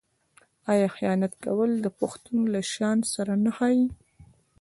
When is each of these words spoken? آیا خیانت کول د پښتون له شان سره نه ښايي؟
آیا 0.71 0.87
خیانت 0.97 1.33
کول 1.45 1.71
د 1.81 1.87
پښتون 1.99 2.39
له 2.53 2.61
شان 2.73 2.97
سره 3.13 3.33
نه 3.43 3.51
ښايي؟ 3.55 3.85